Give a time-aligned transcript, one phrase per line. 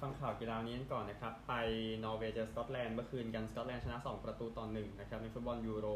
[0.00, 1.54] ฟังข่าวกีฬานี้ก่อนนะครับ ไป
[2.04, 5.86] นอร์เวย์เจอสกอตแลนด์เมื่อคืนกันสกอตแลนด์ชนะ 2 ประตูต่อหนึ่งนะครับในฟุตบอลยูโร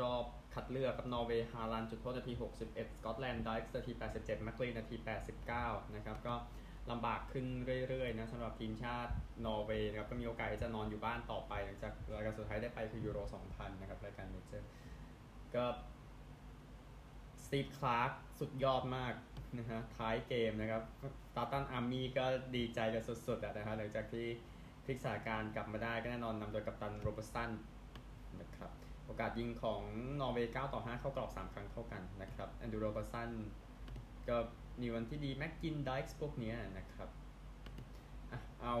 [0.00, 0.24] รอบ
[0.54, 4.96] คัดเลือกกับนอร์เวย์ฮาแลนด์จุดโทษนาที 61 สกอตแลนด์ไดค์สนาที 87 แมคลีนนาที
[5.44, 6.34] 89 นะครับก็
[6.90, 7.46] ลำบากขึ้น
[7.88, 9.12] เรื่อยๆนะสำหรับทีมชาติ
[9.46, 13.18] นอร์เวย์นะครับก็มีโอกาสที่จะนอนอยู่บ้านต่อไป หลังจากรายการสุดท้ายได้ไปคือยูโร
[13.48, 14.68] 2000 นะครับรายการ major
[15.54, 15.64] ก็ ส
[17.52, 19.14] ตีฟคลาร์กสุดยอดมาก
[19.58, 20.82] นะฮะท้ายเกมนะครับ
[21.34, 22.24] Tartan Army ก็
[22.56, 24.26] ดีใจกันสุดๆอะนะฮะหลังจากที่
[24.84, 27.50] พลิกสถานการณ์กลับมาได้ก็แน่นอนนำโดยกัปตันโรเบิร์ตสัน
[28.40, 28.70] นะครับ
[29.06, 29.80] โอกาสยิงของ
[30.20, 33.30] นอร์เวย์9ต่อ 5 เข้ากรอบ 3 ครั้งเท่ากันนะครับแอนดรูว์โรเบิร์ตสัน
[34.28, 34.36] ก็
[34.80, 37.08] มีวันที่ดีแม็คกินน์ไดค์สพวกนี้นะครับ
[38.62, 38.76] เอา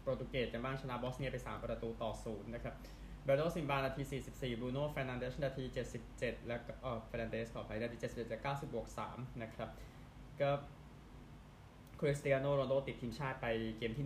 [0.00, 2.74] โปรตุเกสกันบ้างชนะบอสเนียไป 3 ประตูต่อ 0 นะครับ
[3.26, 5.64] แบร์นาร์โดซิลวานาที 44บรูโน่เฟอร์นันเดสนาที
[6.06, 9.70] 77 แล้วก็เออเฟรนันเดสขออภัยนาที77จาก90บวก3นะครับ
[10.40, 10.50] ก็
[12.00, 13.46] คริสเตียโนโรนัลโดติดทีมชาติไป
[13.78, 14.04] เกมที่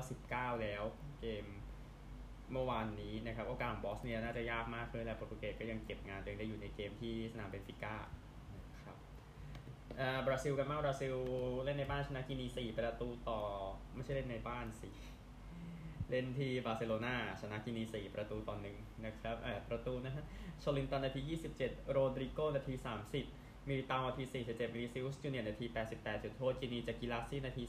[0.00, 0.82] 199 แล้ว
[1.20, 1.44] เกม
[2.52, 7.94] เมื่อวานนี้นะครับ โอกาสของบอสเนียน่าจะยากมากเลยแหละโปรตุเกสก็ยังเก็บงานตัวเองได้อยู่ในเกมที่สนามเบนฟิก้า
[8.54, 8.96] นะครับ
[10.26, 11.14] บราซิลกันมากบราซิล
[11.64, 13.40] เล่นในบ้านชนะกินี4ประตูต่อ
[13.94, 14.90] ไม่ใช่เล่นในบ้านสิ
[16.12, 20.24] เล่นที่บาร์เซโลนาชนะกินี 4 ประตูต่อหนึ่งนะครับเออประตูนะฮะ
[20.62, 21.20] ชลินตันนาที
[21.58, 22.74] 27 โรดริโกนาที
[23.20, 27.64] 30 มิลิเตานาที 47วินิซิอุสจูเนียร์นาที 88 จุดโทษกินีจากกิราสซี่นาที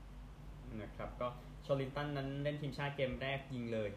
[0.00, 1.28] 36 นะครับ ก็
[1.66, 3.90] ชลินตันนั้นเล่นทีมชาติเกมแรกยิงเลย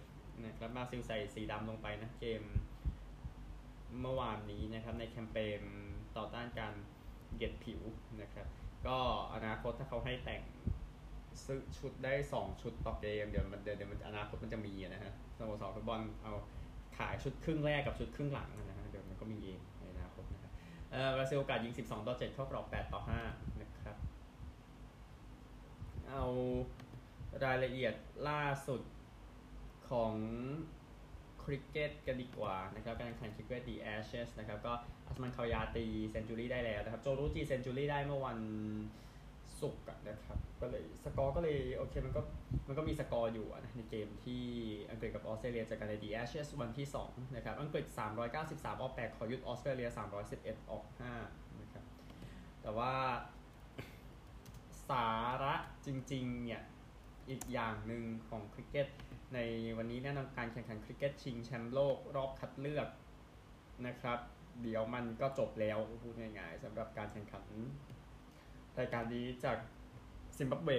[0.46, 2.42] นะครับบราซิลใส่สีดำลงไปนะเกม
[4.02, 5.62] เมื่อวานนี้นะครับในแคมเปญ
[6.18, 6.74] ต่อต้านการ
[7.34, 7.82] เหยียดผิว
[8.22, 8.48] นะครับ
[8.88, 8.98] ก็
[9.34, 10.42] อนาคตถ้าเขาให้แต่ง
[11.46, 16.34] ซื้อชุดได้ 2 ชุดต่อเกม เดี๋ยวมันเดี๋ยวเดี๋ยวมันอนาคตมันจะมีนะฮะสโมสรฟุตบอลเอา
[16.98, 20.52] ขายชุดครึ่งแรกกับชุดครึ่งหลังนะฮะเดี๋ยวมันก็มีเองในอนาคตนะครับ
[20.92, 23.96] เอ่อบราซิลโอกาสยิง 12 ต่อ 7 เข้ากรอบ 8 ต่อ 5 นะครับ
[26.10, 26.24] เอา
[27.44, 27.94] รายละเอียด
[28.30, 28.82] ล่าสุด
[29.90, 30.14] ของ
[31.44, 34.74] คริกเก็ตกันดีกว่านะครับการแข่งคริกเก็ต The Ashes นะครับก็
[35.06, 38.38] อัสมันคาวายาตี century ได้แล้วนะครับ โจรูทตี century ได้เมื่อวัน
[39.62, 39.78] ศุกร์
[40.10, 42.22] นะครับ ก็เลยสกอร์ก็เลยโอเคมันก็
[42.68, 44.44] มันก็มีสกอร์อยู่นะในเกมที่
[44.90, 46.30] อังกฤษกับออสเตรเลียเจอกันใน The Ashes
[46.62, 47.86] วันที่2นะครับอังกฤษ
[48.34, 49.90] 393 ออก 8 ขอหยุดออสเตรเลีย
[50.30, 50.86] 311 ออก
[51.24, 51.86] 5 นะครับ
[52.62, 52.94] แต่ว่า
[54.90, 55.10] สา
[55.44, 56.62] ระจริงๆเนี่ย
[57.30, 58.88] อีกอย่างหนึ่งของคริกเก็ต
[59.34, 59.40] ใน
[59.78, 62.88] วันนี้แน่นอนการแข่งขันคริกเก็ตชิงแชมป์โลกรอบคัดเลือก
[63.88, 64.20] นะครับ
[64.62, 67.46] เดี๋ยวมันก็จบแล้วพูดง่ายๆสำหรับการแข่งขัน
[68.80, 69.58] รายการนี้จาก
[70.38, 70.70] ซิมบับเว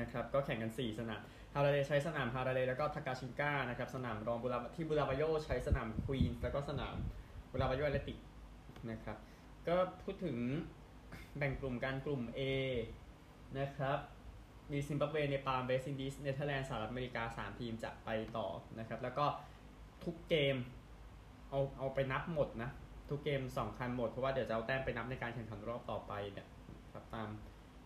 [0.00, 1.20] นะครับก็แข่งกัน 4 สนาม
[1.54, 6.94] ฮาราเรใช้สนามฮาราเรแล้วก็ทากาชิก้านะครับสนามรองบุราที่บูลาวาโยใช้สนามควีนแล้วก็สนาม
[7.52, 8.18] บูลาวาโยแอตเลติก
[8.90, 9.16] นะครับ
[9.68, 10.36] ก็พูดถึง
[11.36, 12.40] แบ่งกลุ่มการกลุ่ม A
[13.58, 13.98] นะครับ
[14.72, 18.46] มีซิมบับเวเนปาลเวสต์อินดีสเนเธอร์แลนด์สหรัฐอเมริกา 3 ทีมจะไปต่อ
[18.78, 19.26] นะครับแล้วก็
[20.04, 20.56] ทุกเกม
[21.50, 22.70] เอาเอาไปนับหมดนะ
[23.08, 26.46] ทุกเกมสำคัญหมด เพราะว่าเดี๋ยวจะเอาแต้มไปนับในการแข่งขันรอบต่อไปเนี่ย
[26.92, 27.28] ครับตาม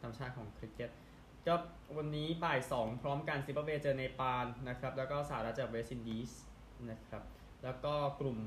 [0.01, 0.91] ธรรมชาติของคริกเก็ต
[1.47, 1.55] ก็
[1.97, 6.31] วันนี้บ่าย2พร้อมกันซิมบับเวเจอเนปาลนะครับ แล้วก็สหรัฐเจอเวสต์อินดีส
[6.91, 7.23] นะครับ
[7.65, 8.39] แล้วก็กลุ่ม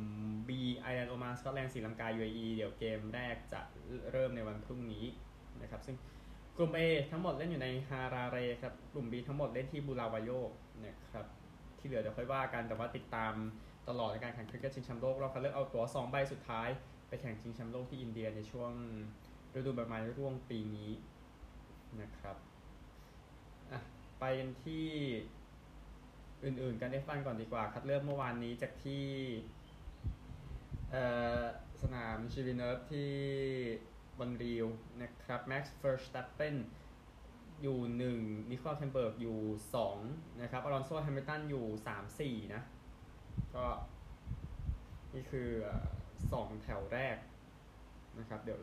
[0.48, 0.50] B
[0.80, 3.62] ไอร์แลนด์โอมานสกอตแลนด์ศรีลังกา UAE เดี๋ยวเกมแรกจะ
[4.12, 5.06] เริ่มในวันพรุ่งนี้
[5.62, 5.96] นะครับซึ่ง
[6.58, 6.80] กลุ่ม A
[7.12, 10.30] ทั้งหมดเล่นอยู่ในฮาราเรครับ กลุ่ม B ทั้งหมดเล่นที่บูลาวาโย
[10.86, 11.26] นะครับ
[11.82, 13.34] ที่เหลือเดี๋ยวค่อยว่ากันแต่ว่าติดตาม
[13.90, 16.68] ตลอดในการแข่งคริกเก็ตชิงแชมป์โลกรอบคัดเลือกเอาตัว2ใบสุดท้าย
[17.08, 18.72] ไปแข่งชิงแชมป์โลกที่อินเดียในช่วง
[19.56, 20.92] ฤดูใบไม้ร่วงปีนี้
[22.02, 22.38] นะครับ
[23.72, 23.80] อะ
[24.20, 24.88] ไปกันที่
[26.44, 29.06] อื่นๆกันได้ฟังก่อนดีกว่า คัดเลือกเมื่อวานนี้จากที่
[31.82, 33.12] สนามชิลวิลเนิฟที่
[34.18, 34.66] มอนทรีออล
[35.02, 36.56] นะครับแม็กซ์เฟอร์สตัปเปน
[37.62, 37.78] อยู่
[38.18, 39.38] 1นิโคฮุลเคนเบิร์กอยู่
[39.90, 42.64] 2นะครับอลอนโซแฮมิลตันอยู่ 3 4 นะ
[43.56, 43.66] ก็
[45.14, 45.50] นี่คือ
[46.06, 47.18] 2 แถวแรก
[48.20, 48.62] นะครับ เดี๋ยว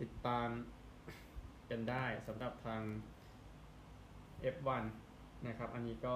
[0.00, 0.48] ติดตาม
[1.70, 2.82] กันได้สำหรับทาง
[4.54, 4.84] F1
[5.46, 6.14] นะครับ อันนี้ก็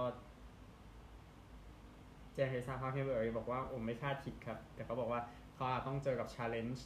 [2.35, 5.21] แจ้งให้ทราบครับเฮเบอร์บอกว่าผมไม่คาดคิดครับ แต่เขาบอกว่า
[5.55, 6.81] เขาต้องเจอกับ challenge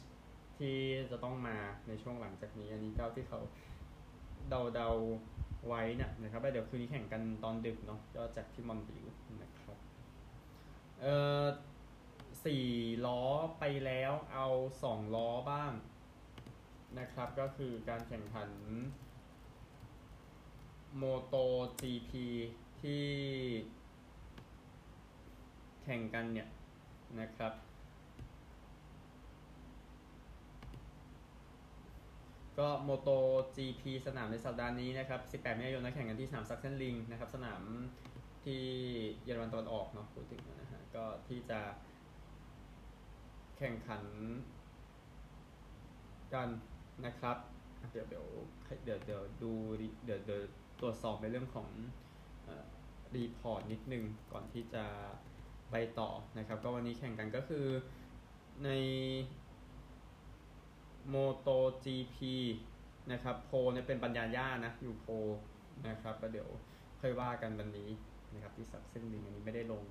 [0.57, 0.75] ที่
[1.11, 1.57] จะต้องมา
[1.87, 3.39] ในช่วงหลังจากนี้ อันนี้ก็ที่เขา
[4.49, 4.89] เดาเดา
[5.67, 9.05] ไว้นะนะครับแล้วเดี๋ยวคืนนี้แข่งกันตอนดึกเนาะก็จากที่มอนดิว
[9.41, 9.77] นะครับ
[11.01, 11.45] เอ่อ
[12.45, 12.67] สี่
[13.05, 13.21] ล้อ
[13.59, 14.47] ไปแล้วเอา
[14.83, 15.73] สองล้อบ้าง
[16.99, 18.49] นะครับ ก็คือการแข่งขัน
[20.97, 21.35] โมโต
[21.79, 22.11] GP
[22.81, 23.05] ที่
[25.83, 26.49] แข่งกันเนี่ย
[27.19, 27.53] นะครับ
[32.61, 33.09] ก็โมโต
[33.55, 37.61] GP สนามในสัปดาห์นี้นะครับ 18 มิถุนายนนะแข่งกันที่สนามซักเซนลิงนะครับ สนาม
[38.45, 38.63] ที่
[39.23, 41.59] เยอรมันตะวันออกเนาะพูดถึงนะฮะ ก็ที่จะ
[43.57, 44.03] แข่งขัน
[46.33, 46.49] กัน
[47.05, 47.37] นะครับ
[47.91, 48.25] เดี๋ยวเดี๋ยว
[48.83, 49.51] เดี๋ยวเดี๋ยวดู
[50.05, 50.41] เดี๋ยวเดี๋ยว
[50.81, 51.67] ตรวจสอบในเรื่องของ
[53.15, 54.85] report นิดนึงก่อนที่จะ
[55.71, 57.65] ไปต่อนะครับ ก็วันนี้แข่งกันก็คือ
[58.65, 58.69] ใน
[61.13, 62.17] Moto GP
[63.11, 65.07] นะครับ pole เนี่ยเป็นบันยาย่านะ อยู่ pole
[65.87, 66.49] นะครับก็เดี๋ยว
[67.01, 67.89] ค่อยว่ากันวันนี้
[68.33, 69.83] นะครับที่สักเส้นหนึ่งอันนี้ไม่ได้ลง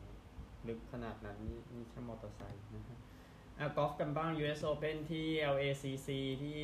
[0.68, 2.98] ลึกขนาดนั้นนี่นี่แค่มอเตอร์ไซค์นะครับ
[3.58, 6.08] อะกอล์ฟกันบ้าง US Open ที่ LACC
[6.42, 6.60] ที่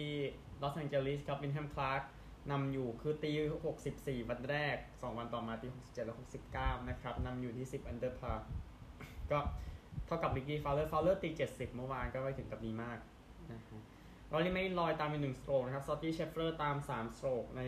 [0.62, 2.02] ลอสแองเจลิสครับวินแฮมคลาร์ก
[2.50, 3.32] นำอยู่คือตี
[3.80, 6.16] 64 วันแรก 2 วันต่อมาตี 67 และ
[6.52, 8.32] 69 นะครับนำอยู่ที่ 10 under par
[9.30, 9.38] ก็
[10.06, 12.98] เท่ากับริกกี้ฟาวเลอร์ฟาวเลอร์ตี 70 เมื่อวานก็ไปถึงกับดีมาก
[13.52, 13.82] นะฮะ
[14.32, 17.62] รอรี่แม็คอิลรอยตามเป็นหนึ่ง stroke นะครับสก็อตตี้เชฟเฟลอร์ตาม3 stroke ใน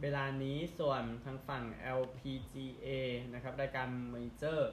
[0.00, 1.64] เวลานี้ส่วนทางฝั่ง
[2.00, 2.88] LPGA
[3.34, 4.70] นะครับรายการ Meijer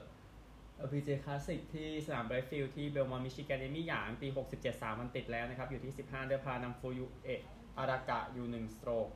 [0.84, 7.40] LPGA Classic ที่สนามไบรฟิลที่เบลมอนมิชิแกนเอมี่หยางตี 67 3วันติดแล้วนะครับ อยู่ที่ 15 under par นำฟูยูเอะ
[7.78, 9.08] อารากะอยู่ 1 stroke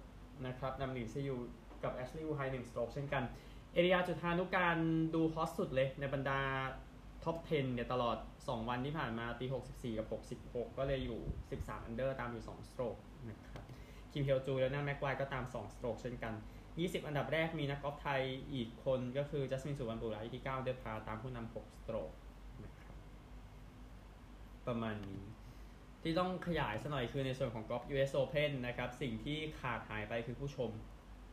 [0.47, 1.37] นะครับนำหลีซียู
[1.83, 3.25] กับแอชลีย์บูไฮ1 stroke เช่นกัน
[3.73, 4.79] เอริยาจุธานุการ
[5.15, 6.41] ดูฮอตสุดเลยในบรรดา
[7.27, 10.07] top 10 เนี่ยตลอด 2 วันที่ผ่านมาตี 64 กับ
[10.45, 11.21] 66 ก็เลยอยู่
[11.53, 12.97] 13 under ตามอยู่ 2 stroke
[13.31, 13.65] นะครับ
[14.13, 16.35] คิมฮโยจูแล้วน่าแม็กไวก็ตาม 2 stroke เช่นกัน
[16.71, 22.13] 20 อันดับแรกมีนักกอล์ฟไทยอีกคนก็คือจัสมินสุวัณณะปุระที่ 9 under par ตามผู้นำ 6 stroke
[22.65, 22.95] นะครับ
[24.67, 25.23] ประมาณนี้
[26.03, 30.71] ที่ต้องขยายสักหน่อยคือในส่วนของกอล์ฟ US Open นะครับ สิ่งที่ขาดหายไปคือผู้ชม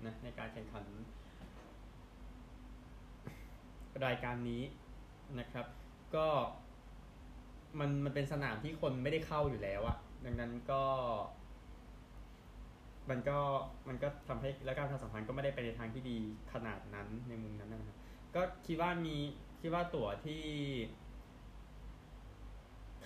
[0.06, 0.86] นะในการแข่งขัน
[4.06, 4.62] รายการนี้
[5.40, 5.66] นะครับ
[6.16, 6.28] ก็
[7.80, 10.84] มันมันเป็นสนามที่คนไม่ได้เข้าอยู่แล้วอะดังนั้นก็
[13.10, 13.40] มันก็
[13.88, 16.18] มันก็ทำให้และการประชาสัมพันธ์ก็ไม่ได้ไปในทางที่ดี
[16.54, 17.98] ขนาดนั้นในมุมนั้นนะครับ
[18.36, 19.16] ก็คิดว่ามี
[19.62, 20.44] คิดว่าตั๋วที่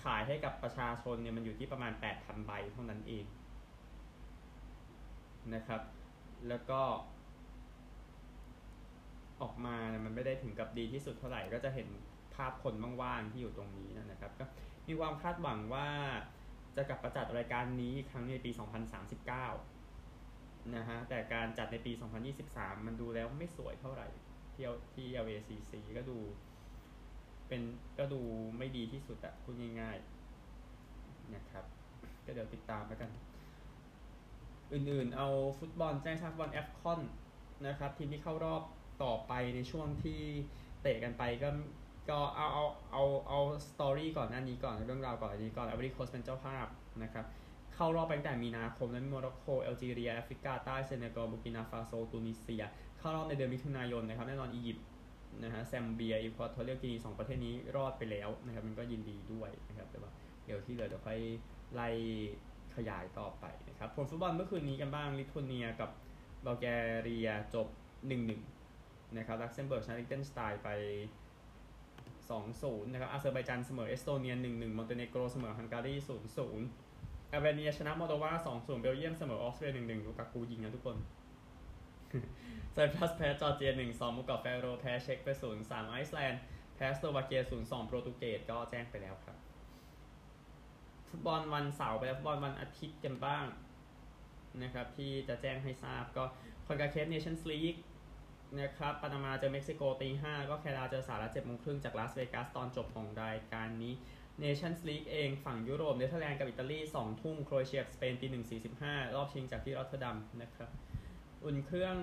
[0.02, 3.24] ขายให้กับประชาชนเนี่ยมันอยู่ที่ประมาณ 8,000 ใบเท่านั้นเอง
[5.54, 5.82] นะครับ
[6.48, 6.80] แล้วก็
[9.42, 14.44] ออกมาเนี่ยมันไม่ได้ถึงกับดีที่สุดเท่าไหร่ก็จะเห็นาพคนว่างๆที่อยู่ตรงนี้นะครับก็
[14.88, 15.88] มีความคาดหวังว่า
[16.76, 18.50] จะกลับประจัดรายการนี้ครั้งในปี
[19.76, 21.92] 2039 นะฮะแต่การจัดในปี
[22.38, 24.08] 2023 มันดูแล้วไม่สวยเท่าไหร่
[24.54, 24.64] ที่
[24.94, 26.18] ที่ LACC ก็ดู
[27.48, 27.62] เป็น
[27.98, 28.20] ก็ดู
[28.58, 31.64] ไม่ดีที่สุดอะพูดง่ายๆนะครับ
[32.24, 33.10] ก็เดี๋ยวติดตามแล้วกัน
[34.72, 37.00] อื่นๆ เอาฟุตบอลแจ้งชาติบอลแอฟคอน
[37.66, 38.62] นะครับ ทีมที่เข้ารอบ
[39.04, 40.20] ต่อไปในช่วงที่
[40.82, 41.48] เตะกันไปก็
[42.10, 43.38] ก็เอาเอาเอาเอา
[43.68, 46.66] สตอรี่ก่อนหน้านี้ก่อนเรื่องราวก่อนอันนี้ก่อนแอฟริกาเป็นเจ้าภาพ
[47.02, 47.24] นะครับ
[47.74, 52.64] เข้ารอบไปตั้งแต่มีนาคมนั้นโมร็อกโกแอลจีเรียแอฟริกาใต้เซเนกัลบูร์กินาฟาโซตูนิเซีย
[52.98, 54.86] เข้ารอบในเดือนมิถุนายนนะครับแน่นอนอียิปต์
[55.42, 60.10] นะฮะแซมเบียอีควอตอเรียลกินีสองประเทศนี้รอดไปแล้วนะครับมันก็ยินดีด้วยนะครับแต่ว่า
[60.44, 61.20] เดี๋ยวที่เหลือเดี๋ยวค่อย
[61.74, 61.88] ไล่
[62.76, 65.90] ขยายต่อไปนะครับผลฟุตบอลเมื่อคืนนี้กันบ้างลิทัวเนียกับ
[66.44, 66.66] บัลแก
[67.02, 67.68] เรียจบ
[68.42, 70.68] 1-1นะครับลักเซมเบิร์กชนะลิกเตนสไตน์ไป
[72.36, 75.94] 2-0นะครับอาเซอร์ไบจานเสมอเอสโตเนีย1-1มอนเตเนโกรเสมอฮังการี
[76.64, 80.96] 0-0แอลเบเนียชนะมอลโดวา2-0เบลเยียมเสมอออสเตรีย1-1ลูกากูยิงนะทุกคน
[82.72, 85.28] ไซปรัสแพ้จอร์เจีย1-2หมู่เกาะแฟโรแพ้เช็กไป
[85.60, 86.40] 0-3ไอซ์แลนด์
[86.76, 89.38] แพ้สโลวาเกีย0-2โปรตุเกสก็แจ้งไปแล้วครับ
[91.08, 93.44] ฟุตบอลวันเสาร์ไปแล้วฟุตบอลวันอาทิตย์กันบ้าง
[94.62, 96.24] นะครับที่จะแจ้งให้ทราบก็
[96.66, 97.76] คอนกาเคฟเนชั่นส์ลีก
[98.56, 103.94] นะครับปานามาเจอเม็กซิโกตีห้าก็แคนาดาเจอสหรัฐเจ็ดโมงครึ่งจากลาสเวกัสตอนจบของรายการนี้
[104.40, 110.70] เนชั่นส์ลีกเองฝั่งยุโรปเนเธอร์แลนด์กับอิตาลีสองทุ่มโครเอเชียสเปนตีหนึ่งสี่สิบห้ารอบชิงจากที่รอตเทอร์ดามนะครับ
[111.44, 111.96] อุ่นเครื่อง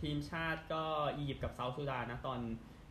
[0.00, 0.84] ทีมชาติก็
[1.16, 2.40] อียิปต์กับเซาท์ซูดานนะตอน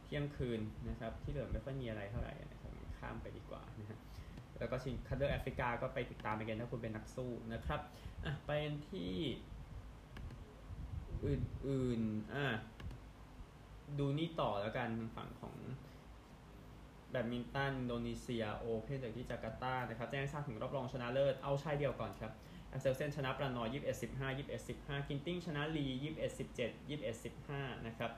[0.03, 3.99] เที่ยงคืนนะครับที่เหลือไม่ค่อยมีอะไรเท่าไหร่นะครับข้ามไปดีกว่านะฮะ
[4.59, 7.81] แล้วก็ชิงคัดเลือกแอฟริกาก็ไปติดตามไปกันถ้าคุณเป็นนักสู้นะครับ
[8.25, 8.51] อะไป
[8.91, 9.13] ที่
[11.25, 12.47] อื่นๆ อะ
[13.99, 15.55] ดูนี่ต่อแล้วกันทางฝั่งของ
[17.11, 22.31] แบดมินตันอินโดนีเซียโอเพนจากที่จาการ์ตานะครับแจ้งทราบถึงรอบรองชนะเลิศ เอาชายเดียวก่อนครับ
[22.69, 28.11] แอ็กเซลเซนชนะปรานอยยี่สิบเอ็ดสิบห้ายี่สิบเอ็ดสิบห้ากินติ้งชนะลียี่สิบเอ็ดสิบเจ็ดยี่สิบเอ็ดสิบห้านะครับ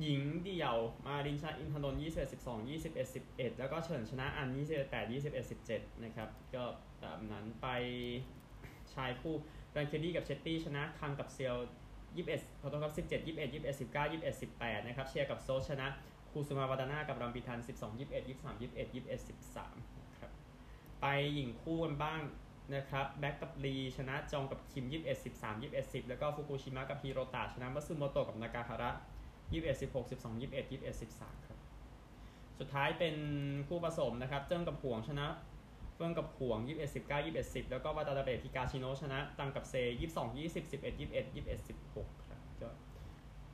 [0.00, 0.76] หญิงเดี่ยว
[1.06, 6.64] มารินชนะอินทนนท์ยี่สิบเอ็ดสิบสองยี่สิบเอ็ดสิบเอ็ดแล้วก็เฉินชนะอันยี่สิบแปดยี่สิบเอ็ดสิบเจ็ดนะครับ ก็
[7.00, 7.66] แบบนั้นไป
[8.94, 9.36] ชายคู่
[9.74, 11.56] แรนกีเรดดี้กับเชตตี้ชนะคังกับเซียว
[12.08, 15.86] 21ขอโทษครับ 17 21 21 19 21 18 นะครับ เชียร์กับโซชนะ
[16.30, 19.28] คูซูมาวาร์ดาน่ากับรัมบิทัน 12 21 23 21 21
[19.68, 20.30] 13ครับ
[21.00, 22.20] ไปหญิงคู่กันบ้าง
[22.74, 28.90] นะครับแบ็กกับลีชนะจองกับคิม 21 13 21 10 แล้วก็ฟุกุชิมะกับฮิโรตะชนะมัตสึโมโตะกับนากาฮาระ
[29.52, 31.58] 21 16 12 21 21 13 ครับ
[32.58, 33.14] สุดท้ายเป็น
[33.68, 35.26] คู่ผสมนะครับ เจิ้งกับหวงชนะ
[35.94, 42.68] เฟิ่งกับห่วง 21 19 21 10 แล้วก็วาตานาเบะฮิกาชิโนชนะ ตังกับเซ 22 20 11 21 21 16 ครับก็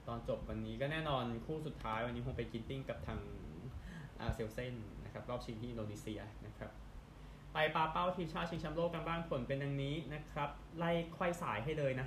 [0.09, 3.21] ตอนจบวันนี้ก็แน่นอนคู่สุดท้ายวันนี้คงไปกินติ้งกับแอ็ก
[4.35, 6.71] เซลเซนนะครับ รอบชิงที่อินโดนีเซียนะครับ
[7.53, 12.07] ไปปาเป้าทีมชาติชิงแชมป์โลกกันบ้างผลเป็นดังนี้นะครับ ไล่ตามสายให้เลยนะ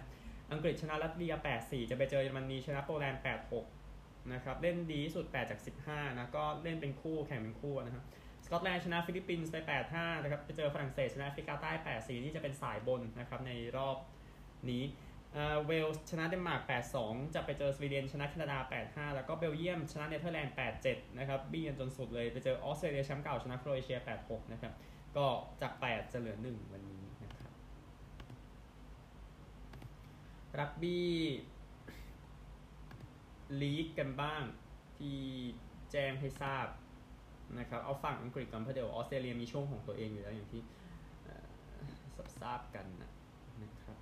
[0.51, 3.21] อังกฤษชนะรัสเซีย 8-4 จะไปเจอเยอรมนีชนะโปแลนด์
[3.73, 5.59] 8-6 นะครับ เล่นดีสุด 8 จาก
[5.89, 8.05] 15 นะ ก็เล่นเป็นคู่แข่งเป็นคู่นะครับ
[8.45, 9.57] สกอตแลนด์ชนะฟิลิปปินส์ไป
[9.91, 13.97] 8-5 นะครับ ไปเจอฝรั่งเศสชนะแอฟริกาใต้ 8-4 นี่จะเป็นสายบนนะครับในรอบ
[14.69, 14.83] นี้
[15.65, 16.61] เวลส์ชนะเดนมาร์ก
[16.97, 18.57] 8-2 จะไปเจอสวีเดนชนะแคนาดา
[19.09, 24.73] 8-5 แล้วก็เบลเยียมชนะเนเธอร์แลนด์ 8-7 นะครับบี้กันจนสุดเลย ไปเจอออสเตรเลียแชมป์เก่าชนะโครเอเชีย 8-6 นะครับ
[25.17, 25.25] ก็
[25.61, 27.53] จาก 8 จะเหลือ 1 วันนี้นะครับ
[30.59, 31.13] รักบี้
[33.61, 34.43] ลีกกันบ้าง
[34.97, 35.19] ที่
[35.91, 36.67] แจ้งให้ทราบ
[37.59, 40.61] นะครับเอาฝั่งอังกฤษก่อนเพราะเดี๋ยวออสเตรเลียมีช่วงของตัวเองอยู่แล้วอย่างที่
[42.41, 42.85] ทราบกัน
[43.63, 43.97] นะครับ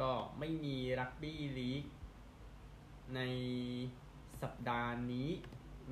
[0.00, 1.84] ก็ไม่มีรักบี้ลีก
[3.16, 3.20] ใน
[4.42, 5.28] สัปดาห์นี้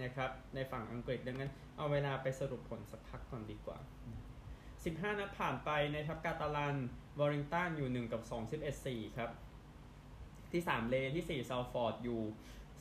[0.02, 3.78] นะครับ ในฝั่งอังกฤษดังนั้นเอาเวลาไปสรุปผลสักพักก่อนดีกว่า
[4.49, 6.76] 15 นัดผ่านไปในทับกาตาลัน
[7.19, 9.31] วอริงตันอยู่ 1 กับ 2 11 4 ครับ
[10.52, 12.21] ที่ 3 เลนที่4ซาลฟอร์ดอยู่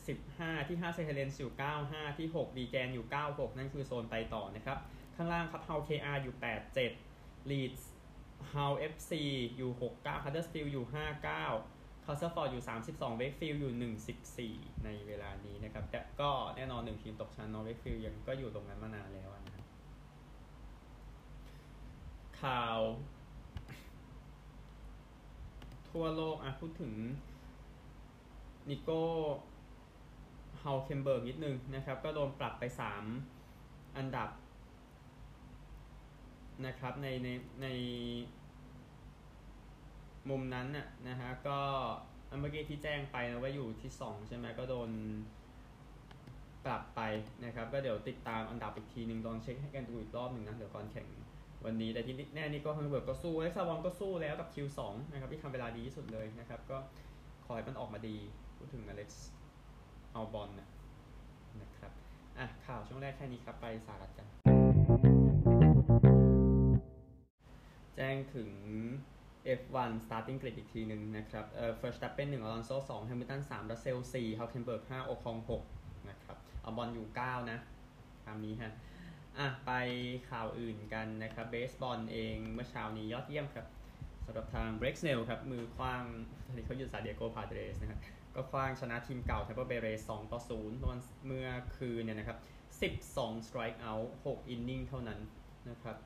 [0.08, 4.78] 15 ที่5เซนต์เฮเลนส์อยู่ 9 5 ที่ 6 วีแกนอยู่ 9 6 นั่นคือโซนไปต่อนะครับ
[5.16, 7.88] ข้างล่างครับเฮา KR อยู่ 8 7ลีดส์
[8.50, 9.12] ฮัลล์ FC
[9.56, 13.94] อยู่ 6 9ฮัดเดอร์สฟิลด์อยู่ 5 9คาสเซิลฟอร์ดอยู่ 32เวกฟิลด์อยู่ 1
[14.36, 19.66] 14 ในเวลานี้นะครับ แต่ก็แน่นอนหนึ่งทีมตกชั้นเนาะเวกฟิลด์ยังก็อยู่ตรงนั้นมานานแล้วนะครับ
[22.42, 22.80] ข่าว
[25.90, 26.92] ทั่วโลกอะพูดถึง
[28.68, 29.02] นิโก้
[30.60, 32.64] เฮาเคมเบิร์กนิดนึงนะครับ ก็โดนปรับไป
[33.30, 34.28] 3 อันดับ
[36.66, 37.28] นะครับในใน
[37.62, 37.66] ใน
[40.30, 41.58] มุมนั้นน่ะนะฮะก็
[42.40, 44.90] เมื่อกี้ที่แจ้งไปนะว่าอยู่ที่ 2 ใช่ไหมก็โดน
[46.64, 47.00] ปรับไป
[47.44, 51.06] นะครับ ก็เดี๋ยวติดตามอันดับอีกทีหนึ่งลองเช็คให้กันดูอีกรอบหนึ่งนะเดี๋ยวก่อนแข่ง
[51.64, 54.80] วันนี้แต่ที่แน่นี่ก็ฮุลเคนเบิร์กก็สู้เอ็กซ์วอนก็สู้แล้วกับ Q2
[55.12, 56.78] นะครับที่ทำเวลาดีที่สุดเลยนะครับ ก็
[57.44, 58.16] ขอให้มันออกมาดี
[58.56, 60.68] พูดถึงอเล็กซ์ อัลบอนนะ
[61.62, 61.92] นะครับ
[62.38, 64.26] อะข่าวช่วงแรกแค่นี้ครับไปสหรัฐกัน
[67.96, 68.50] แจ้งถึง
[69.60, 75.38] F1 starting grid อีกทีหนึ่งนะครับเอ่อ Verstappen 1 Alonso 2 Hamilton 3 Russell 4 Hülkenberg 5 Ocon
[75.72, 77.58] 6นะครับเอาบอลอยู่ 9 นะ
[78.26, 78.72] ตามนี้ฮะ
[79.38, 79.70] อะไป
[80.30, 83.66] ข่าวอื่นกันนะครับเบสบอลเองเมื่อเช้านี้ยอดเยี่ยมครับ
[84.24, 86.02] สำหรับทาง b r e a k s n e l l ครับมือคว้าง
[86.44, 88.00] ตอนนี้เขาอยู่ซาเดียโกพาเดรสนะครับ
[88.38, 90.94] ก็คว้างชนะทีมเก่า Tampa Bay Rays 2ต่อ0เมื่อ
[91.26, 92.38] เมื่อคืนเนี่ยนะครับ
[92.80, 95.20] 12 strike out 6 inning เท่านั้น
[95.70, 95.96] นะครับ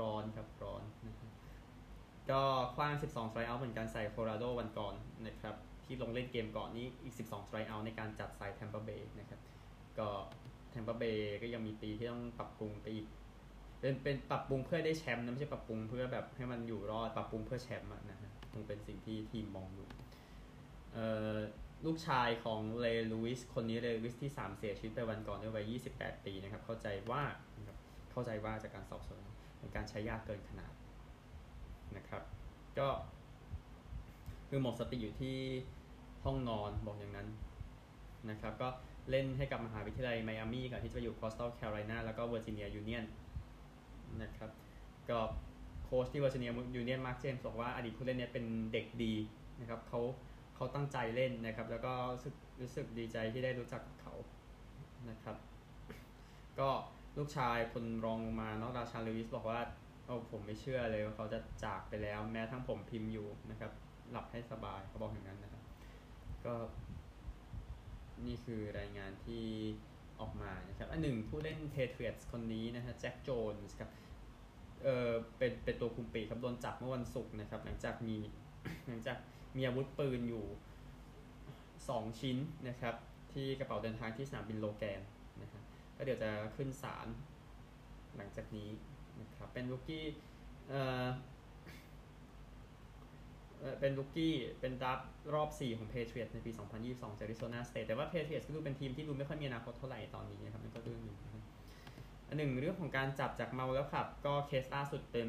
[0.00, 1.30] ร้อนครับร้อนนะครับ
[2.30, 2.42] ก็
[2.74, 4.94] คว้าง 12 strike out เหมือนกันใส่โคโลราโดวันก่อน
[5.26, 5.54] นะครับ
[5.84, 9.40] ที่ลงเล่นเกมก่อนนี้อีก 12 strike out ในการจัดใส่ Tampa Bay นะครับ
[9.98, 10.08] ก็
[10.72, 13.06] Tampa Bay ก็ยังมีปีที่ต้องปรับปรุงไปอีก
[13.80, 19.88] เป็นเป็นปรับปรุงเพื่อได้แชมป์นะไม่ใช่ปรับปรุงเพื่อแบบให้มันอยู่รอดปรับปรุงเพื่อแชมป์นะฮะคงเป็นสิ่งที่ทีมมองอยู่
[20.92, 21.36] เอ่อ
[21.86, 27.22] ลูกชายของเลลูอิสคนนี้เลลูอิสที่ 3 เสียชีวิตไปวันก่อนด้วยวัย 28 ปีนะครับ เข้าใจว่า
[27.58, 27.76] นะครับ
[28.12, 29.22] เข้าใจว่าจากการสอบสวน
[29.60, 30.72] ในการใช้ยาเกินขนาด
[31.96, 32.22] นะครับ
[32.78, 32.88] ก็
[34.48, 35.36] คือหมดสติอยู่ที่
[36.24, 37.28] ห้องนอนบอกอย่างนั้น
[38.30, 38.68] นะครับ ก็
[39.10, 43.04] เล่นให้กับมหาวิทยาลัยไมอามี่ก่อนที่จะไปอยู่โคสทัลแคโรไลนาแล้วก็เวอร์จิเนียยูเนียน
[44.22, 44.50] นะครับ
[45.10, 45.18] ก็
[45.84, 49.14] โค้ชที่เวอร์จิเนียยูเนียนมาร์คเจมส์บอกว่าอดีตผู้เล่นเนี้ยเป็นเด็กดี
[49.60, 50.00] นะครับเขา
[50.60, 54.14] เขาตั้งใจเล่นนะครับ แล้วก็รู้สึกรู้สึกดีใจที่ได้รู้จักเขา
[55.10, 55.36] นะครับ
[56.58, 56.68] ก็
[57.18, 59.60] ลูกชายคนรองลงมานอกราชาลูอิสบอกว่า
[60.06, 63.72] โอ้ผมไม่เชื่อเลยว่าเขาจะจากไปแล้ว แม้ทั้งผมพิมพ์อยู่นะครับ
[64.10, 65.62] หลับให้สบายเขาบอกอย่างนั้นนะครับ
[66.44, 66.54] ก็
[68.26, 69.44] นี่คือรายงานที่
[70.20, 73.90] ออกมานะครับ อันหนึ่งผู้เล่นเ a เท i ียคนนี้นะฮะแจ็คโจนส์ครับ
[74.84, 78.18] เออเป็นเป็นตัวคุมปีครับโดนจับเมื่อวันศุกร์นะครับ หลังจากมี
[78.86, 79.18] หลังจาก
[79.56, 80.44] มีอาวุธปืนอยู่
[81.52, 82.36] 2 ชิ้น
[82.68, 82.94] นะครับ
[83.32, 85.00] ที่กระเป๋าเดินทางที่สนามบินโลแกน
[85.42, 85.62] นะครับ
[85.96, 87.06] ก็เดี๋ยวจะขึ้นศาล
[88.16, 88.68] หลังจากนี้
[89.20, 90.04] นะครับเป็นลูกกี้
[90.68, 91.06] เอ่อ
[93.80, 94.98] เป็นลูกกี้ เป็นดับ
[95.34, 96.50] รอบ 4 ของ Patriots ในปี
[96.84, 101.18] 2022จาก Arizona State แต่ว่า Patriots ก็ดูเป็นทีมที่ดูไม่ค่อยมีอนาคตเท่าไหร่ตอนนี้นะครับนั่นก็เรื่องหนึ่ง
[102.28, 105.28] อันหนึ่งเรื่องของการจับจากเมาแล้วขับ ก็เคสล่าสุดเป็น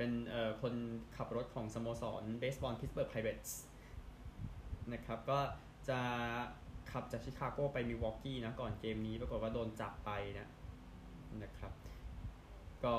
[0.00, 0.18] เป็น
[0.62, 0.74] คน
[1.16, 3.60] ขับรถของสโมสรเบสบอลพิตต์สเบิร์กไพเรตส์
[4.92, 5.38] นะครับ ก็
[5.88, 6.00] จะ
[6.90, 10.48] ขับจากชิคาโกไปมิลวอกีนะก่อนเกมนี้ปรากฏว่าโดนจับไปนะ
[11.42, 11.72] นะครับ
[12.84, 12.94] ก็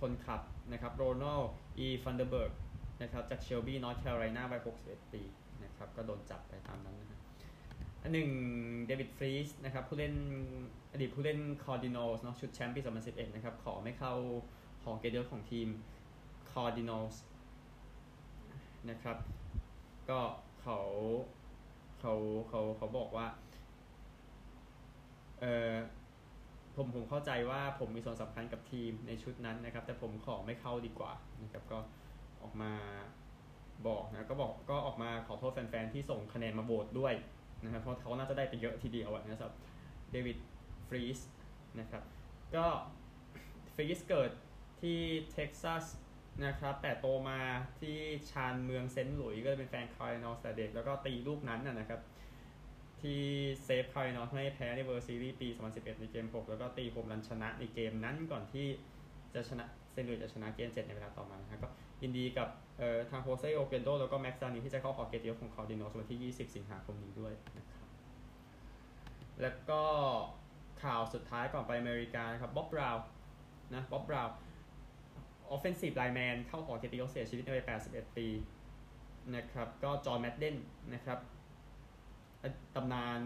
[0.00, 0.40] คนขับ
[0.72, 1.40] นะครับโรนัล
[1.78, 2.52] อีฟันเดอร์เบิร์ก
[3.02, 5.22] นะครับจากเชลบีนอร์ทแคโรไลนาวัย61 ปี
[5.64, 7.20] นะครับก็โดนจับไปตามนั้นนะ
[8.02, 8.30] อันหนึ่ง
[8.86, 10.14] เดวิดฟรีสนะครับผู้เล่น
[10.92, 14.14] อดีตผู้เล่นคาร์ดินัลส์เนาะชุดแชมป์ปี 2011 นะครับขอไม่เข้า
[14.86, 15.68] ของเกเดอร์ของทีม
[16.50, 17.14] คาร์ดินัลส์
[18.90, 19.16] นะครับ
[20.10, 20.20] ก็
[20.62, 20.78] เขา
[22.00, 22.14] เขา
[22.48, 23.26] เขาเขาบอกว่า
[25.40, 25.72] เออ
[26.76, 31.12] ผมผมเข้าใจว่าผมมีส่วนสำคัญกับทีมในชุดนั้นนะครับ แต่ผมขอไม่เข้าดีกว่า
[31.42, 31.78] นะครับก็
[32.42, 32.72] ออกมา
[33.88, 37.14] บอกนะก็บอกก็ออกมาขอโทษแฟนๆ ที่ส่งคะแนนมาโหวตด้วย
[37.64, 39.52] นะครับเพราะเขาน่าจะได้ไปเยอะทีเดียวนะครับ
[40.10, 40.38] เดวิด
[40.88, 41.18] ฟรีส
[41.80, 42.02] นะครับ
[42.54, 42.66] ก็
[43.74, 44.30] ฟรีสเกิด
[44.80, 44.98] ที่
[45.32, 45.84] เท็กซัส
[46.46, 47.40] นะครับแต่โตมา
[47.80, 47.98] ที่
[48.30, 52.00] ชานเมืองเซนต์หลุยส์ก็เป็นแฟนคาร์ดินัลส์แต่เด็กแล้วก็ตีลูกนั้นนะครับ
[53.00, 53.20] ที่
[53.64, 58.66] เซฟคาร์ดินัลส์ไม่แพ้ในเวิลด์ซีรีส์ปี 2011 ในเกม 6 แล้วก็ตีโฮมรันชนะในเกมนั้นก่อนที่
[59.34, 61.68] จะชนะเซนต์หลุยส์จะชนะเกม 7 ในเวลาต่อมานะครับก็
[62.02, 62.48] ยินดีกับ
[63.10, 67.88] ทางโฮเซโอเกนโดแล้วก็แม็กซ์ลาเนียร์ที่จะเข้าหอเกียรติยศของคาร์ดินัลส์วันที่ 20 สิงหาคมนี้ด้วยนะครับ
[69.40, 69.82] แล้วก็
[70.82, 73.04] ข่าวสุดท้ายก่อนไปอเมริกาครับบ๊อบบราวน์
[73.74, 74.34] นะบ๊อบบราวน์
[75.50, 78.28] offensive lineman เข้าหอเกียรติยศเสียชีวิตในวัย 81 ปี
[79.36, 80.56] นะครับ ก็จอห์นแมดเดน
[80.94, 81.18] นะครับ
[82.74, 83.20] ตำนาน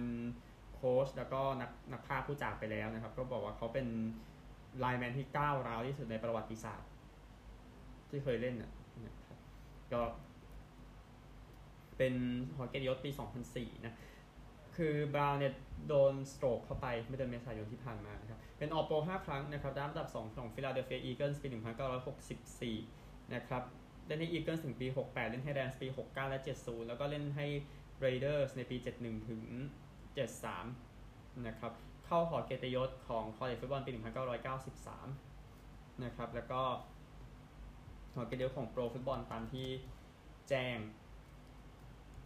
[0.74, 3.86] โค้ชแล้วก็นักนักพากย์ผู้จากไปแล้วนะครับ ก็บอกว่าเขาเป็น
[4.78, 6.90] lineman ที่ก้าวร้าวที่สุดในประวัติศาสตร์
[8.10, 9.38] ที่เคยเล่นนะครับ
[9.92, 10.02] ก็
[11.98, 12.14] เป็น
[12.56, 13.10] หอเกียรติยศปี
[13.48, 13.94] 2004 นะ
[14.76, 15.52] คือบราวน์เนี่ย
[15.88, 21.48] โดน stroke เข้าไปเมื่อเดือนเมษายนที่ผ่านมานะครับ เป็น All-Pro 5 ครั้งนะครับด้านอันดับ 2 ของฟิลาเดลเฟียอีเกิลส์ปี
[22.20, 23.62] 1964 นะครับ
[24.06, 27.46] เล่นให้อีเกิลส์ถึงปี 68 เล่นให้แรมส์ปี 69 และ 70 แล้วก็เล่นให้
[28.00, 29.42] เรเดอร์สในปี 71 ถึง
[30.64, 31.72] 73 นะครับ
[32.06, 33.90] เข้าหอเกียรติยศของ college football ปี
[35.16, 36.62] 1993 นะครับ แล้วก็
[38.14, 39.68] หอเกียรติยศของโปรฟุตบอลตามที่
[40.48, 40.78] แจ้ง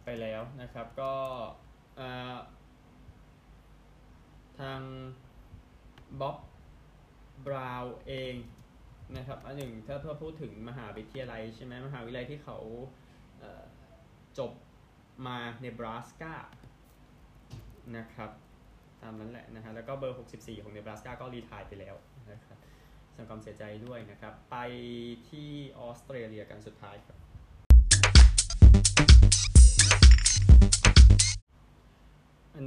[0.03, 1.13] ไปแล้วนะครับ ก็
[4.59, 4.81] ทาง
[6.19, 6.37] บ๊อบ
[7.47, 8.35] บราวเอง
[9.17, 12.57] นะครับอันหนึ่งถ้าเพื่อพูดถึงมหาวิทยาลัยใช่ไหมมหาวิทยาลัยที่เขา
[14.39, 14.51] จบ
[15.27, 16.33] มาเนบราสกา
[17.97, 18.31] นะครับ
[19.01, 21.95] ตามนั้นแหละนะฮะแล้วก็เบอร์ 64 ของเนบราสกาก็ retire ไปแล้ว
[22.31, 22.57] นะครับ
[23.13, 24.57] แสดงความเสียใจด้วยนะครับ ไป
[25.29, 27.17] ที่ออสเตรเลียกันสุดท้ายครับ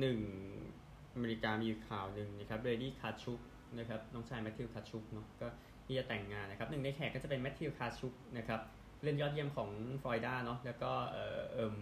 [0.01, 0.19] หนึ่ง
[1.15, 3.41] อเมริกามีข่าวหนึ่งนะครับเบรดี้คาชุก
[3.79, 5.49] นะครับน้องชายแมทธิวคาชุกเนาะก็
[5.87, 8.61] ที่จะแต่งงานนะครับหนึ่งในแขกก็จะเป็นแมทธิวคาชุกนะครับ
[9.05, 9.71] เล่นยอดเยี่ยมของ
[10.03, 11.77] ฟลอริด้าเนาะแล้วก็เอ่อเอ่ม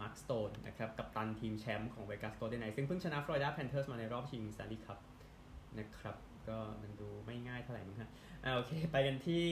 [0.00, 4.98] มาร์คสโตนนะครับกัปตันทีมแชมป์ของเวกัสโกลเด้นไนท์สซึ่งเพิ่งชนะฟลอริด้าแพนเทอร์สมาในรอบชิงสแตนลีย์คัพ
[5.78, 6.16] นะครับ
[6.48, 8.10] ก็มันดูไม่ง่ายเท่าไหร่มั้งฮะ
[8.56, 9.46] โอเค ไปกันที่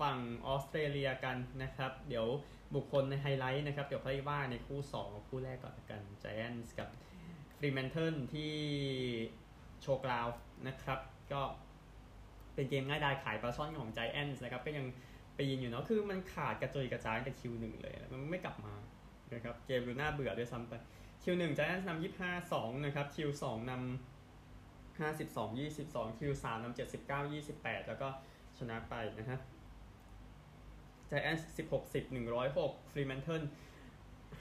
[0.00, 2.26] ฝั่งออสเตรเลียกันนะครับ เดี๋ยว
[2.74, 6.88] บุคคลในไฮไลท์นะครับ เดี๋ยวค่อยว่าในคู่ 2 คู่แรกก่อนกัน Giants กับ
[7.58, 8.54] Fremantle ที่
[9.82, 10.26] โชว์กราวด์
[10.68, 11.00] นะครับ
[11.32, 11.42] ก็
[12.54, 14.86] เป็นเกมง่ายดายขายปลาช่อนของ Giants นะครับ ก็ยัง
[15.34, 18.74] ไปยินอยู่เนาะคือมันขาดกระจุยกระจายแต่ Q หนึ่งเลย มันไม่กลับมา
[19.34, 20.72] นะครับเกมดูน่าเบื่อด้วยซ้ำไป
[21.22, 28.08] คิวหนึ่ง Giants นำยี่ห้าสองนะครับ Q สองนำห้าสิบสองยี่สิบสอง Q สามนำเจ็ดสิบเก้ายี่สิบแปดแล้วก็
[28.58, 29.40] ชนะไปนะฮะ
[31.10, 32.12] Giants 16 10
[32.46, 33.44] 106 Fremantle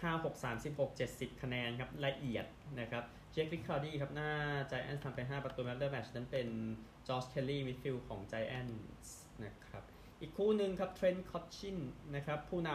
[0.01, 2.45] 5 6 36 70 คะแนนครับละเอียด
[2.79, 4.32] นะครับเจคริคาร์ดี้ครับหน้า
[4.71, 6.47] Giants ทำไป 5 ประตู man of the match นั้นเป็น
[7.08, 9.10] จอร์จเคลลี่มิดฟิลด์ของ Giants
[9.45, 9.84] นะครับ
[10.21, 11.77] อีกคู่หนึ่งครับเทรนต์คอตชิน
[12.15, 12.71] นะครับผู้น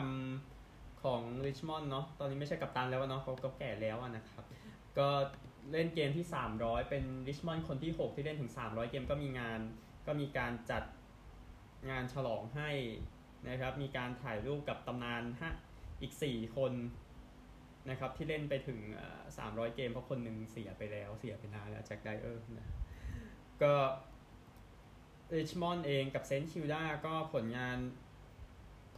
[0.48, 4.44] ำของริชมอนด์เนาะตอนนี้ไม่ใช่กัปตันแล้วเนาะเขาก็แก่แล้วนะครับ
[4.98, 5.09] ก็
[5.72, 6.26] เล่นเกมที่
[6.59, 9.61] 300 เป็นริชมอนด์คนที่ 6 ที่เล่นถึง 300 เกมก็มีงาน
[10.07, 10.83] ก็มีการจัด
[11.90, 12.70] งานฉลองให้
[13.48, 15.52] นะครับ มีการถ่ายรูปกับตำนานฮะ
[16.02, 16.72] อีก 4 คน
[17.90, 18.78] นะครับที่เล่นไปถึง
[19.28, 22.66] 300 เกม เพราะคนหนึ่งเสียไปแล้วเสียไปนานแล้วแจ็คไดเออร์นะ
[23.62, 23.74] ก็
[25.35, 27.78] ริชมอนด์เองกับเซนต์คิลด้าก็ผลงาน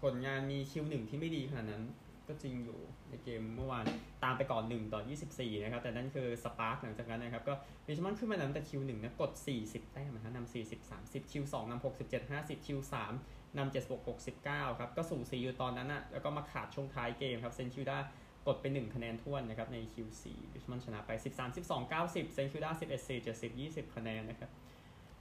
[0.03, 1.85] ผลงานมี Q หนึ่งที่ไม่ดีขนาดนั้น
[2.29, 2.79] ก็จริงอยู่
[3.11, 3.85] ในเกมเมื่อวาน
[4.25, 5.01] ตามไปก่อน 1 ต่อ
[5.33, 7.55] 24 นะครับ แต่นั่นคือ spark หลังจากนั้นนะครับ ก็
[7.89, 14.09] ริชมอนด์ขึ้นมานั้นแต่ Q หนึ่งนะกด 40 แต้มนะนำ40 30 Q2นำ67 50 Q3นำ76
[14.39, 17.99] 69 ครับ ก็สูสีอยู่ตอนนั้นอะแล้วก็มาขาดช่วงท้ายเกมครับเซนต์คิลด้า
[18.47, 24.51] กดไป 1 คะแนนถ้วนนะครับ ใน Q4 ริชมอนด์ชนะไป 13 12 90 เซนต์คิลด้า11 4 70 20 คะแนนนะครับ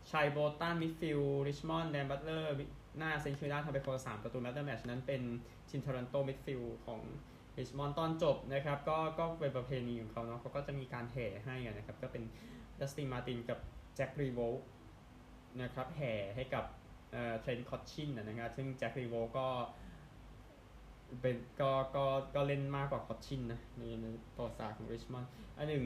[0.10, 2.56] ชัยโบลตันมิดฟิลด์ริชมอนด์แดนบัตเลอร์
[2.98, 5.22] หน้าเซนต์คิลด้าทำไปคนละสามประตู man of the match นั้นเป็น
[5.70, 7.02] ชินทารันโตมิดฟิลด์ของ
[7.58, 12.24] ริชมอนด์ตอนจบนะครับก็ก็เป็นประเพณีของเขาเนาะเขาก็จะมีการแห่ให้กันนะครับ ก็เป็น
[12.80, 13.60] ดัสตินมาตินกับ
[13.96, 14.40] แจ็ครีโว
[15.62, 16.66] นะครับแห่ให้กับ
[17.40, 19.48] เทรนต์คอตชินนะครับซึ่งแจ็ครีโวก็
[21.22, 22.06] เป็นก็ก็
[22.36, 24.06] ก็เล่นมากกว่าคอตชินนะในใน
[24.36, 25.86] ประวัติศาสตร์ของริชมอนด์อันหนึ่ง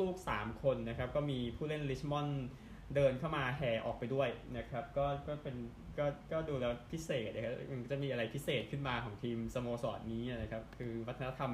[0.00, 2.46] ลูกๆ 3 คนนะครับ ก็มีผู้เล่นริชมอนด์
[2.94, 5.56] เดินเข้ามาแห่ออกไปด้วยนะครับ ก็ก็เป็น
[5.98, 11.52] ก็ก็ดูแล้วพิเศษนะครับมันจะมีอะไรพิเศษขึ้นมาของทีมสโมสรนี้นะครับ คือวัฒนธรรม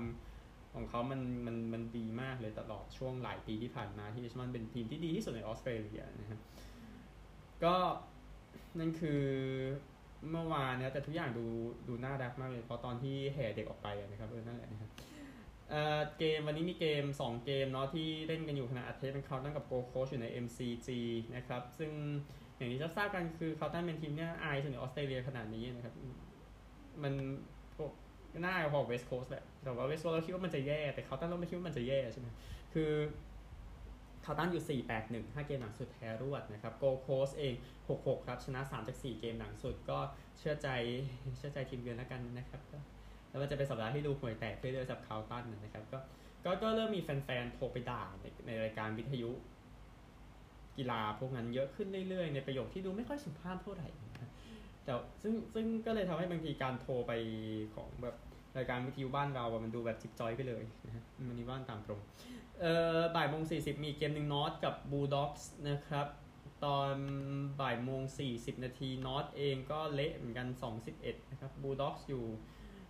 [0.75, 6.40] ของเขามันมันมันดีมากเลยตลอดช่วงหลายปีที่ผ่านมาที่ริชมอนเป็นทีมที่ดีที่สุดในออสเตรเลียนะครับ
[7.64, 7.75] ก็
[8.79, 9.22] นั่นคือ
[10.31, 11.46] เมื่อวานนะแต่ทุกอย่างดู
[11.88, 14.90] ดูน่ารักมากเลยเพราะตอนที่แห่เด็กออกไปนะครับเออนั่นแหละนะครับ
[16.18, 20.88] เกมวันนี้มีเกม 2 เกมเนาะที่เล่นกันอยู่ขณะอัดเทปเป็นเขาตั้งกับโกโคชอยู่ใน MCG
[21.37, 21.90] นะครับ ซึ่ง
[22.57, 25.94] อย่างที่ทราบกันคือเขาตั้งเป็นทีมเนี่ยอายสุดในออสเตรเลียขนาดนี้นะครับ
[27.02, 27.12] มัน
[28.44, 32.29] น่าพอเวสต์โคสแหละแต่ว่าเวสต์โคสเราคิดว่ามันจะแย่ แต่เขาตั้งเราไม่คิดว่ามันจะแย่ใช่ไหม
[32.74, 32.90] คือ
[34.22, 37.55] เขาตั้งอยู่ 4-8-1 5 เกมหลังสุดแพ้รวดนะครับโกโคสเอง
[37.88, 39.98] 6-6 ครับ ชนะ 3 จาก 4 เกมหลังสุดก็
[40.38, 40.68] เชื่อใจ
[41.37, 42.79] เชื่อใจทีมเยือนแล้วกันนะครับก็
[43.37, 45.99] แล้วมันจะเป็นสัปดาห์ที่ดูห่วยแตกเรื่อยๆสับคาวตันนะครับก็
[46.44, 49.31] ก็ก็เริ่มมีแฟนๆโทรไปด่าในในรายการวิทยุ
[50.77, 53.88] กีฬาพวกนั้นเยอะขึ้นเรื่อยๆ ในประโยคที่ดูไม่ค่อยสุภาพเท่าไหร่
[54.85, 57.12] แต่ซึ่งซึ่งก็เลยทำให้บางทีการโทรไป
[57.75, 58.16] ของแบบ
[58.57, 62.01] รายการวิทยุบ้านเรามันดูแบบจิบจอยไปเลยนะฮะมันนี่บ้านตามตรง
[62.61, 66.07] เอ่อบ่ายโมงสี่สิบมีเกมหนึ่งนอร์ทกับบูลด็อกส์นะครับ
[66.64, 66.94] ตอน
[67.61, 72.25] บ่ายโมงสี่สิบนาทีนอร์ทเองก็เละเหมือนกันสองสิบเอ็ดนะครับบูลด็อกส์อยู่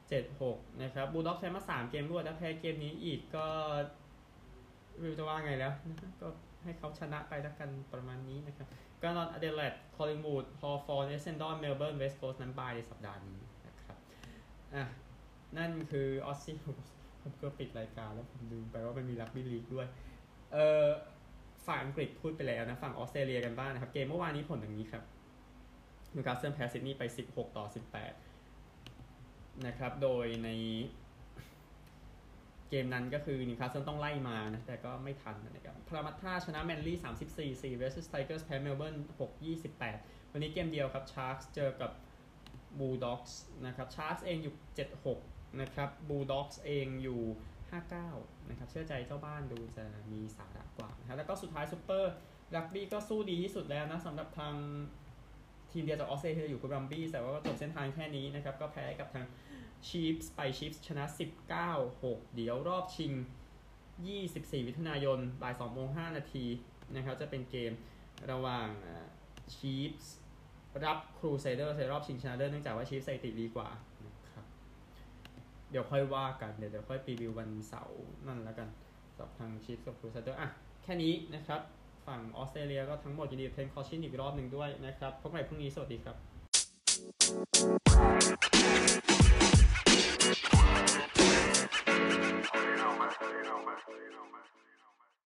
[0.08, 3.46] เจ็ดหกนะครับบูลด็อกส์ใช้มาสามเกมรวดแล้วแพ้เกมนี้อีกก็
[4.96, 6.28] ไม่รู้จะว่าไงแล้วนะก็
[6.62, 8.66] ให้เขาชนะไปแล้วกันประมาณนี้นะครับ
[9.02, 13.98] ก็นอร์ทอเดเลดคอลลิงวูดฮอว์ธอร์นเอเซนดอนเมลเบิร์นเวสต์โคสต์นั้นบายในสัปดาห์นี้นะครับ
[14.74, 14.84] อะ
[15.58, 19.86] นั่นคือ Aussie ผมก็ปิดรายการแล้วผมลืมไปว่ามันมีรักบี้ลีกด้วย
[20.52, 20.84] เออ
[21.66, 25.02] ฝั่งอังกฤษพูดไปแล้วนะ ฝั่งออสเตรเลียกันบ้างนะครับ เกมเมื่อวานนี้ผลอย่างนี้ครับ
[26.14, 27.64] นิวคาสเซิลแพ้ซิดนีย์ไป 16 ต่อ
[27.96, 28.25] 18
[29.66, 30.50] นะครับ โดยใน
[32.70, 36.98] เกมนั้นก็คือนิวคาสเซิลต้องไล่มานะ แต่ก็ไม่ทันนะครับพารามัตต้าชนะแมนลี่
[37.60, 39.30] 34 4 Wests Tigers แพ้เมลเบิร์น6
[39.80, 41.90] 28 วันนี้เกมเดียวครับชาร์กเจอกับ
[42.78, 44.54] บูลด็อกส์นะครับชาร์กเองอยู่
[45.06, 47.22] 76 นะครับบูลด็อกส์เองอยู่
[47.84, 52.12] 59 นะครับ เชื่อใจเจ้าบ้านดูจะมีสาระกว่านะครับแล้วก็สุดท้ายซูเปอร์
[52.56, 54.54] รักบี้ก็สู้ดีที่สุดแล้วนะสำหรับทาง
[55.76, 59.26] ทีมเดียวจากออสเตรเลียอยู่กับบรัมบี้แต่ว่าก็จบเส้นทางแค่นี้นะครับ ก็แพ้กับทาง
[59.88, 61.04] ชีฟส์ไปชีฟส์ชนะ
[61.64, 63.12] 19 6 เดี๋ยวรอบชิง
[64.08, 66.44] 24มิถุนายนบ่าย2โมง5นาที
[66.94, 67.72] นะครับ จะเป็นเกม
[68.30, 68.68] ระหว่าง
[69.56, 70.12] ชีฟส์
[70.84, 73.68] กับครูเซเดอร์ในรอบชิงชนะเลิศเนื่องจากว่าชีฟส์สถิติดีกว่า
[74.06, 74.44] นะครับ
[75.70, 78.68] เดี๋ยวค่อยว่ากัน เดี๋ยวเดี๋ยวค่อยรีวิววันเสาร์นั่นแล้วกัน
[79.14, 80.48] สำหรับทางชีฟส์กับครูเซเดอร์อะ
[80.82, 81.60] แค่นี้นะครับ
[82.06, 86.16] ฝั่งออสเตรเลียก็ทั้งหมดยินดีเทรนต์คอตชินอีกรอบหนึ่งด้วยนะครับพบกันใหม่พรุ่งนี้สวัสดีครับ